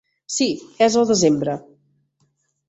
Sí, 0.35 0.47
és 0.85 0.97
al 1.01 1.05
desembre. 1.11 1.55